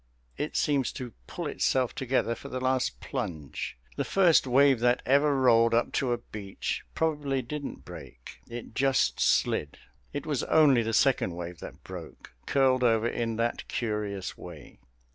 It 0.35 0.55
seems 0.57 0.91
to 0.93 1.13
pull 1.27 1.45
itself 1.45 1.93
together 1.93 2.33
for 2.33 2.49
the 2.49 2.59
last 2.59 2.99
plunge. 3.01 3.77
The 3.97 4.03
first 4.03 4.47
wave 4.47 4.79
that 4.79 5.03
ever 5.05 5.39
rolled 5.39 5.75
up 5.75 5.91
to 6.01 6.11
a 6.11 6.17
beach 6.17 6.83
probably 6.95 7.43
didn't 7.43 7.85
break. 7.85 8.39
It 8.49 8.73
just 8.73 9.19
slid. 9.19 9.77
It 10.11 10.25
was 10.25 10.41
only 10.45 10.81
the 10.81 10.91
second 10.93 11.35
wave 11.35 11.59
that 11.59 11.83
broke 11.83 12.33
curled 12.47 12.83
over 12.83 13.07
in 13.07 13.35
that 13.35 13.67
curious 13.67 14.35
way. 14.35 14.79